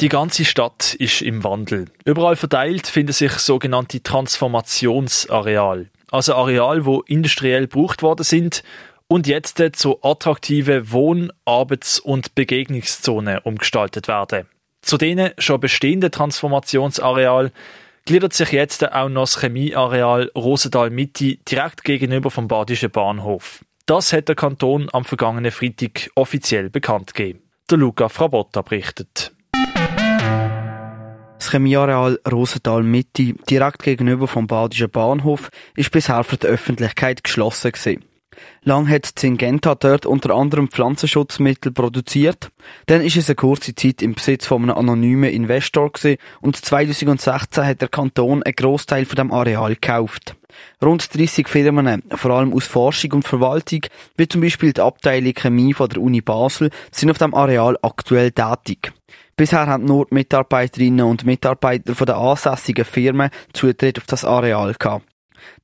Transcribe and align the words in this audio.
Die 0.00 0.08
ganze 0.08 0.46
Stadt 0.46 0.94
ist 0.94 1.20
im 1.20 1.44
Wandel. 1.44 1.84
Überall 2.06 2.36
verteilt 2.36 2.86
finden 2.86 3.12
sich 3.12 3.32
sogenannte 3.32 4.02
Transformationsareale. 4.02 5.90
Also 6.10 6.34
Areale, 6.36 6.86
wo 6.86 7.02
industriell 7.02 7.66
gebraucht 7.66 8.02
worden 8.02 8.22
sind 8.22 8.62
und 9.08 9.26
jetzt 9.26 9.62
zu 9.74 10.02
attraktive 10.02 10.90
Wohn-, 10.90 11.30
Arbeits- 11.44 12.00
und 12.00 12.34
Begegnungszonen 12.34 13.40
umgestaltet 13.40 14.08
werden. 14.08 14.46
Zu 14.80 14.96
denen 14.96 15.32
schon 15.36 15.60
bestehenden 15.60 16.10
Transformationsareal 16.10 17.52
gliedert 18.06 18.32
sich 18.32 18.52
jetzt 18.52 18.90
auch 18.90 19.10
noch 19.10 19.24
das 19.24 19.40
Chemieareal 19.40 20.30
Rosendahl 20.34 20.88
Mitte 20.88 21.36
direkt 21.46 21.84
gegenüber 21.84 22.30
vom 22.30 22.48
Badischen 22.48 22.90
Bahnhof. 22.90 23.66
Das 23.84 24.14
hat 24.14 24.28
der 24.28 24.34
Kanton 24.34 24.88
am 24.94 25.04
vergangenen 25.04 25.50
Freitag 25.50 26.10
offiziell 26.14 26.70
bekannt 26.70 27.12
gegeben. 27.12 27.42
Der 27.70 27.76
Luca 27.76 28.08
Frabotta 28.08 28.62
berichtet. 28.62 29.32
Chemieareal 31.50 32.18
Rosenthal 32.30 32.82
Mitte, 32.82 33.34
direkt 33.48 33.82
gegenüber 33.82 34.28
vom 34.28 34.46
Badischen 34.46 34.90
Bahnhof, 34.90 35.50
ist 35.76 35.90
bisher 35.90 36.24
für 36.24 36.36
die 36.36 36.46
Öffentlichkeit 36.46 37.24
geschlossen 37.24 37.72
gewesen. 37.72 38.04
Lang 38.62 38.88
hat 38.88 39.18
Syngenta 39.18 39.74
dort 39.74 40.06
unter 40.06 40.34
anderem 40.34 40.68
Pflanzenschutzmittel 40.68 41.72
produziert. 41.72 42.50
Dann 42.86 43.02
ist 43.02 43.16
es 43.16 43.28
eine 43.28 43.36
kurze 43.36 43.74
Zeit 43.74 44.02
im 44.02 44.14
Besitz 44.14 44.46
von 44.46 44.62
einem 44.62 44.76
anonymen 44.76 45.30
Investor 45.30 45.90
gewesen 45.90 46.18
und 46.40 46.56
2016 46.56 47.64
hat 47.64 47.80
der 47.80 47.88
Kanton 47.88 48.42
einen 48.42 48.54
Großteil 48.54 49.04
von 49.04 49.16
dem 49.16 49.32
Areal 49.32 49.74
gekauft. 49.74 50.36
Rund 50.82 51.14
30 51.16 51.48
Firmen, 51.48 52.02
vor 52.10 52.32
allem 52.32 52.52
aus 52.52 52.66
Forschung 52.66 53.12
und 53.12 53.26
Verwaltung, 53.26 53.80
wie 54.16 54.28
zum 54.28 54.40
Beispiel 54.40 54.72
die 54.72 54.80
Abteilung 54.80 55.34
Chemie 55.34 55.74
von 55.74 55.88
der 55.88 56.02
Uni 56.02 56.20
Basel, 56.20 56.70
sind 56.90 57.10
auf 57.10 57.18
dem 57.18 57.34
Areal 57.34 57.78
aktuell 57.82 58.32
tätig. 58.32 58.92
Bisher 59.40 59.66
haben 59.68 59.86
nur 59.86 60.04
die 60.04 60.16
Mitarbeiterinnen 60.16 61.06
und 61.06 61.24
Mitarbeiter 61.24 61.94
von 61.94 62.04
den 62.04 62.16
ansässigen 62.16 62.84
Firmen 62.84 63.30
Zutritt 63.54 63.96
auf 63.96 64.04
das 64.04 64.22
Areal 64.22 64.74
gehabt. 64.78 65.06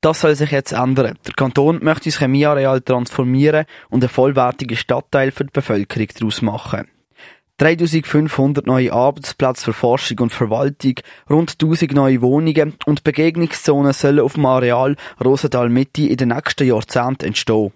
Das 0.01 0.23
soll 0.23 0.35
sich 0.35 0.51
jetzt 0.51 0.73
ändern. 0.73 1.19
Der 1.27 1.35
Kanton 1.35 1.85
möchte 1.85 2.09
das 2.09 2.19
Chemieareal 2.19 2.81
transformieren 2.81 3.67
und 3.91 4.03
einen 4.03 4.09
vollwertigen 4.09 4.79
Stadtteil 4.79 5.31
für 5.31 5.45
die 5.45 5.51
Bevölkerung 5.53 6.09
daraus 6.19 6.41
machen. 6.41 6.89
3500 7.59 8.67
neue 8.67 8.95
Arbeitsplätze 8.95 9.67
für 9.67 9.75
Forschung 9.75 10.21
und 10.21 10.33
Verwaltung, 10.33 10.95
rund 11.29 11.59
1000 11.61 11.93
neue 11.93 12.23
Wohnungen 12.23 12.77
und 12.87 13.05
Begegnungszonen 13.05 13.93
sollen 13.93 14.21
auf 14.21 14.33
dem 14.37 14.47
Areal 14.47 14.97
Rosenthal 15.23 15.69
Mitte 15.69 16.07
in 16.07 16.17
den 16.17 16.29
nächsten 16.31 16.67
Jahrzehnten 16.67 17.27
entstehen. 17.27 17.75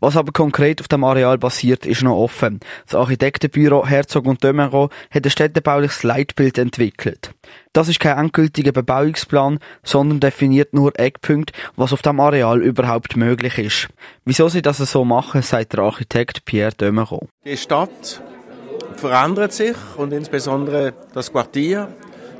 Was 0.00 0.16
aber 0.16 0.32
konkret 0.32 0.80
auf 0.80 0.88
dem 0.88 1.04
Areal 1.04 1.38
passiert, 1.38 1.86
ist 1.86 2.02
noch 2.02 2.16
offen. 2.16 2.60
Das 2.86 2.94
Architektenbüro 2.94 3.86
Herzog 3.86 4.26
und 4.26 4.42
Dömero 4.42 4.90
hat 5.10 5.24
ein 5.24 5.30
städtebauliches 5.30 6.02
Leitbild 6.02 6.58
entwickelt. 6.58 7.32
Das 7.72 7.88
ist 7.88 8.00
kein 8.00 8.18
endgültiger 8.18 8.72
Bebauungsplan, 8.72 9.58
sondern 9.82 10.20
definiert 10.20 10.74
nur 10.74 10.98
Eckpunkte, 10.98 11.52
was 11.76 11.92
auf 11.92 12.02
dem 12.02 12.20
Areal 12.20 12.62
überhaupt 12.62 13.16
möglich 13.16 13.58
ist. 13.58 13.88
Wieso 14.24 14.48
sie 14.48 14.62
das 14.62 14.78
so 14.78 15.04
machen, 15.04 15.42
sagt 15.42 15.72
der 15.72 15.80
Architekt 15.80 16.44
Pierre 16.44 16.72
Dömero. 16.72 17.28
Die 17.44 17.56
Stadt 17.56 18.22
verändert 18.96 19.52
sich 19.52 19.76
und 19.96 20.12
insbesondere 20.12 20.94
das 21.12 21.32
Quartier 21.32 21.88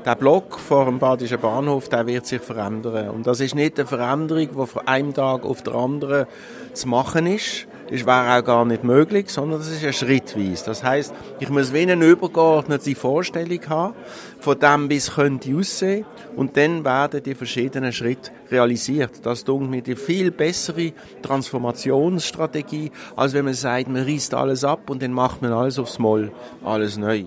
der 0.05 0.15
Block 0.15 0.59
vor 0.59 0.85
dem 0.85 0.99
Badischen 0.99 1.39
Bahnhof, 1.39 1.89
der 1.89 2.05
wird 2.05 2.27
sich 2.27 2.41
verändern. 2.41 3.09
Und 3.09 3.25
das 3.25 3.39
ist 3.39 3.55
nicht 3.55 3.79
eine 3.79 3.87
Veränderung, 3.87 4.49
die 4.49 4.67
von 4.67 4.87
einem 4.87 5.13
Tag 5.13 5.43
auf 5.43 5.63
den 5.63 5.73
anderen 5.73 6.27
zu 6.73 6.87
machen 6.87 7.25
ist. 7.25 7.67
Das 7.89 8.05
wäre 8.05 8.39
auch 8.39 8.43
gar 8.43 8.65
nicht 8.65 8.83
möglich, 8.83 9.29
sondern 9.29 9.59
das 9.59 9.69
ist 9.69 9.83
ein 9.83 9.93
schrittweise. 9.93 10.65
Das 10.65 10.83
heißt, 10.83 11.13
ich 11.39 11.49
muss 11.49 11.73
wie 11.73 11.89
eine 11.89 12.05
übergeordnete 12.05 12.95
Vorstellung 12.95 13.59
haben, 13.67 13.95
von 14.39 14.59
dem, 14.59 14.89
wie 14.89 14.97
es 14.97 15.13
könnte 15.13 15.55
aussehen. 15.55 16.05
Und 16.35 16.55
dann 16.57 16.83
werden 16.85 17.23
die 17.23 17.35
verschiedenen 17.35 17.91
Schritte 17.91 18.31
realisiert. 18.51 19.25
Das 19.25 19.43
tut 19.43 19.69
mir 19.69 19.81
die 19.81 19.95
viel 19.95 20.31
bessere 20.31 20.93
Transformationsstrategie, 21.21 22.91
als 23.15 23.33
wenn 23.33 23.45
man 23.45 23.53
sagt, 23.53 23.87
man 23.87 24.03
reißt 24.03 24.33
alles 24.33 24.63
ab 24.63 24.89
und 24.89 25.01
dann 25.01 25.13
macht 25.13 25.41
man 25.41 25.51
alles 25.51 25.79
aufs 25.79 25.99
Moll, 25.99 26.31
alles 26.63 26.97
neu. 26.97 27.25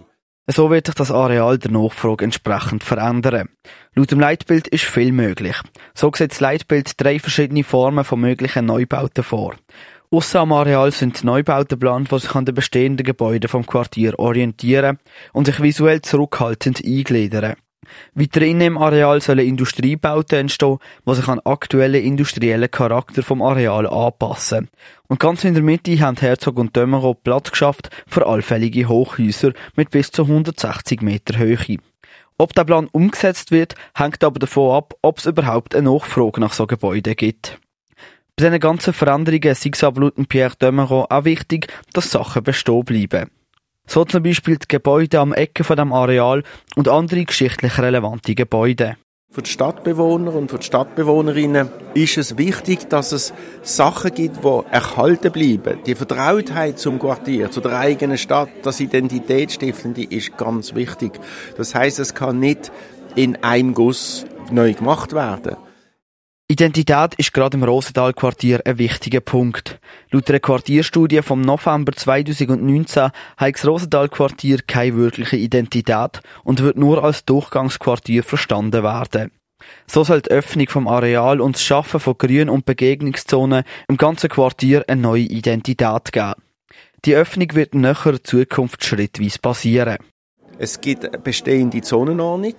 So 0.50 0.70
wird 0.70 0.86
sich 0.86 0.94
das 0.94 1.10
Areal 1.10 1.58
der 1.58 1.70
Nachfrage 1.70 2.24
entsprechend 2.24 2.82
verändern. 2.82 3.50
Laut 3.94 4.10
dem 4.10 4.18
Leitbild 4.18 4.66
ist 4.68 4.84
viel 4.84 5.12
möglich. 5.12 5.56
So 5.94 6.10
sieht 6.14 6.30
das 6.30 6.40
Leitbild 6.40 6.98
drei 6.98 7.18
verschiedene 7.18 7.64
Formen 7.64 8.02
von 8.02 8.18
möglichen 8.18 8.64
Neubauten 8.64 9.22
vor. 9.22 9.56
Ausser 10.10 10.40
am 10.40 10.52
Areal 10.52 10.90
sind 10.90 11.22
Neubauten 11.22 11.78
geplant, 11.78 12.10
die 12.10 12.18
sich 12.18 12.34
an 12.34 12.46
den 12.46 12.54
bestehenden 12.54 13.04
Gebäuden 13.04 13.50
vom 13.50 13.66
Quartier 13.66 14.18
orientieren 14.18 14.98
und 15.34 15.44
sich 15.44 15.60
visuell 15.60 16.00
zurückhaltend 16.00 16.82
eingliedern. 16.82 17.56
Weiter 18.14 18.42
innen 18.42 18.60
im 18.60 18.78
Areal 18.78 19.20
sollen 19.20 19.46
Industriebauten 19.46 20.40
entstehen, 20.40 20.78
die 21.06 21.14
sich 21.14 21.28
an 21.28 21.40
aktuellen 21.40 22.02
industriellen 22.02 22.70
Charakter 22.70 23.22
vom 23.22 23.42
Areal 23.42 23.86
anpassen. 23.86 24.68
Und 25.08 25.20
ganz 25.20 25.44
in 25.44 25.54
der 25.54 25.62
Mitte 25.62 25.98
haben 26.00 26.16
Herzog 26.16 26.58
und 26.58 26.76
Dömero 26.76 27.14
Platz 27.14 27.50
geschafft 27.50 27.90
für 28.06 28.26
allfällige 28.26 28.88
Hochhäuser 28.88 29.52
mit 29.76 29.90
bis 29.90 30.10
zu 30.10 30.22
160 30.22 31.02
Meter 31.02 31.38
Höhe. 31.38 31.78
Ob 32.38 32.54
der 32.54 32.64
Plan 32.64 32.88
umgesetzt 32.92 33.50
wird, 33.50 33.74
hängt 33.94 34.22
aber 34.22 34.38
davon 34.38 34.76
ab, 34.76 34.94
ob 35.02 35.18
es 35.18 35.26
überhaupt 35.26 35.74
eine 35.74 35.90
Nachfrage 35.90 36.40
nach 36.40 36.52
so 36.52 36.66
Gebäuden 36.66 37.16
gibt. 37.16 37.58
Bei 38.36 38.44
diesen 38.44 38.60
ganzen 38.60 38.92
Veränderungen 38.92 39.54
sei 39.54 39.70
es 39.72 39.82
aber 39.82 40.12
Pierre 40.28 40.54
Dömero 40.56 41.06
auch 41.10 41.24
wichtig, 41.24 41.66
dass 41.92 42.12
Sachen 42.12 42.44
bestehen 42.44 42.84
bleiben. 42.84 43.30
So 43.90 44.04
zum 44.04 44.22
Beispiel 44.22 44.58
die 44.58 44.68
Gebäude 44.68 45.18
am 45.18 45.32
Ecke 45.32 45.64
von 45.64 45.76
dem 45.78 45.94
Areal 45.94 46.42
und 46.76 46.88
andere 46.88 47.24
geschichtlich 47.24 47.78
relevante 47.78 48.34
Gebäude. 48.34 48.96
Für 49.30 49.40
die 49.40 49.50
Stadtbewohner 49.50 50.34
und 50.34 50.50
für 50.50 50.58
die 50.58 50.66
Stadtbewohnerinnen 50.66 51.70
ist 51.94 52.18
es 52.18 52.36
wichtig, 52.36 52.90
dass 52.90 53.12
es 53.12 53.32
Sachen 53.62 54.14
gibt, 54.14 54.44
die 54.44 54.60
erhalten 54.70 55.32
bleiben. 55.32 55.78
Die 55.86 55.94
Vertrautheit 55.94 56.78
zum 56.78 56.98
Quartier, 56.98 57.50
zu 57.50 57.62
der 57.62 57.78
eigenen 57.78 58.18
Stadt, 58.18 58.50
das 58.62 58.80
Identitätsstiftende 58.80 60.04
ist 60.04 60.36
ganz 60.36 60.74
wichtig. 60.74 61.12
Das 61.56 61.74
heißt, 61.74 61.98
es 61.98 62.14
kann 62.14 62.40
nicht 62.40 62.70
in 63.16 63.42
einem 63.42 63.72
Guss 63.72 64.26
neu 64.50 64.74
gemacht 64.74 65.14
werden. 65.14 65.56
Identität 66.50 67.14
ist 67.16 67.34
gerade 67.34 67.58
im 67.58 67.62
Rosenthal-Quartier 67.62 68.62
ein 68.64 68.78
wichtiger 68.78 69.20
Punkt. 69.20 69.78
Laut 70.10 70.30
einer 70.30 70.40
Quartierstudie 70.40 71.20
vom 71.20 71.42
November 71.42 71.92
2019 71.92 73.10
hat 73.36 73.54
das 73.54 73.66
Rosenthal-Quartier 73.66 74.60
keine 74.66 74.96
wirkliche 74.96 75.36
Identität 75.36 76.22
und 76.44 76.62
wird 76.62 76.78
nur 76.78 77.04
als 77.04 77.26
Durchgangsquartier 77.26 78.22
verstanden 78.22 78.82
werden. 78.82 79.30
So 79.86 80.04
soll 80.04 80.22
die 80.22 80.30
Öffnung 80.30 80.70
vom 80.70 80.88
Areal 80.88 81.42
und 81.42 81.56
das 81.56 81.64
Schaffen 81.64 82.00
von 82.00 82.16
Grün- 82.16 82.48
und 82.48 82.64
Begegnungszonen 82.64 83.64
im 83.86 83.98
ganzen 83.98 84.30
Quartier 84.30 84.84
eine 84.88 85.02
neue 85.02 85.24
Identität 85.24 86.12
geben. 86.12 86.42
Die 87.04 87.14
Öffnung 87.14 87.54
wird 87.54 87.74
in 87.74 87.82
näherer 87.82 88.24
Zukunft 88.24 88.82
schrittweise 88.82 89.38
passieren. 89.38 89.98
Es 90.58 90.80
gibt 90.80 91.04
eine 91.04 91.18
bestehende 91.18 91.82
Zonenordnung, 91.82 92.54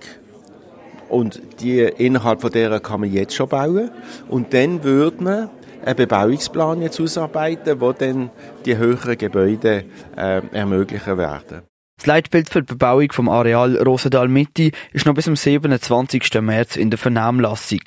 und 1.10 1.40
die, 1.60 1.80
innerhalb 1.80 2.40
von 2.40 2.50
der 2.50 2.80
kann 2.80 3.00
man 3.00 3.12
jetzt 3.12 3.34
schon 3.34 3.48
bauen. 3.48 3.90
Und 4.28 4.54
dann 4.54 4.82
würde 4.84 5.22
man 5.22 5.50
einen 5.84 5.96
Bebauungsplan 5.96 6.82
jetzt 6.82 7.00
ausarbeiten, 7.00 7.80
wo 7.80 7.92
dann 7.92 8.30
die 8.64 8.76
höheren 8.76 9.18
Gebäude 9.18 9.84
äh, 10.16 10.42
ermöglichen 10.52 11.18
werden. 11.18 11.62
Das 12.00 12.06
Leitbild 12.06 12.48
für 12.48 12.62
die 12.62 12.72
Bebauung 12.72 13.12
vom 13.12 13.28
Areal 13.28 13.76
Rosendahl 13.76 14.26
Mitte 14.26 14.70
ist 14.94 15.04
noch 15.04 15.12
bis 15.12 15.26
zum 15.26 15.36
27. 15.36 16.32
März 16.40 16.76
in 16.76 16.88
der 16.88 16.98
Vernehmlassung. 16.98 17.80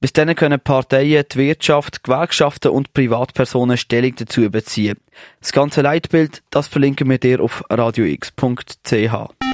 Bis 0.00 0.14
dann 0.14 0.34
können 0.34 0.58
Parteien, 0.60 1.24
die 1.30 1.38
Wirtschaft, 1.38 2.02
Gewerkschaften 2.02 2.70
und 2.70 2.94
Privatpersonen 2.94 3.76
Stellung 3.76 4.14
dazu 4.16 4.50
beziehen. 4.50 4.96
Das 5.40 5.52
ganze 5.52 5.82
Leitbild, 5.82 6.42
das 6.48 6.68
verlinken 6.68 7.10
wir 7.10 7.18
dir 7.18 7.42
auf 7.42 7.62
radiox.ch. 7.68 9.49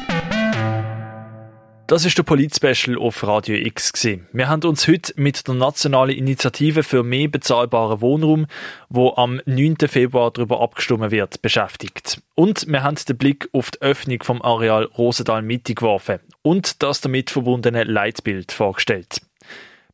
Das 1.89 2.05
ist 2.05 2.19
der 2.19 2.25
Polit-Special 2.25 2.99
auf 2.99 3.23
Radio 3.23 3.55
X. 3.55 3.93
Wir 4.33 4.49
haben 4.49 4.65
uns 4.65 4.89
heute 4.89 5.13
mit 5.15 5.47
der 5.47 5.55
nationalen 5.55 6.17
Initiative 6.17 6.83
für 6.83 7.05
mehr 7.05 7.29
bezahlbaren 7.29 8.01
Wohnraum, 8.01 8.47
wo 8.89 9.15
am 9.15 9.41
9. 9.47 9.77
Februar 9.87 10.33
darüber 10.33 10.61
abgestimmt 10.63 11.13
wird, 11.13 11.41
beschäftigt. 11.43 12.21
Und 12.35 12.67
wir 12.67 12.83
haben 12.83 12.97
den 13.07 13.17
Blick 13.17 13.49
auf 13.53 13.71
die 13.71 13.83
Öffnung 13.83 14.21
vom 14.25 14.43
Areal 14.43 14.87
Rosendahl 14.99 15.43
Mitte 15.43 15.77
geworfen 15.77 16.19
und 16.43 16.83
das 16.83 17.03
damit 17.03 17.31
verbundene 17.31 17.85
Leitbild 17.85 18.51
vorgestellt. 18.51 19.21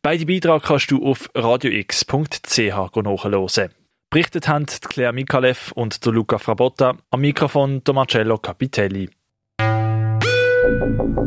Beide 0.00 0.25
Beiträge 0.25 0.61
kannst 0.61 0.91
du 0.91 1.05
auf 1.05 1.29
radiox.ch 1.35 2.97
nachhören. 2.97 3.71
Berichtet 4.09 4.49
haben 4.49 4.65
Claire 4.67 5.12
Mikalev 5.12 5.73
und 5.73 6.03
Luca 6.06 6.39
Frabotta, 6.39 6.97
am 7.11 7.21
Mikrofon 7.21 7.85
der 7.85 7.93
Marcello 7.93 8.39
Capitelli. 8.39 9.11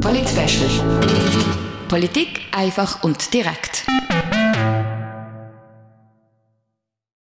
Polit 0.02 0.28
Politik 1.88 2.42
einfach 2.52 3.04
und 3.04 3.34
direkt. 3.34 3.86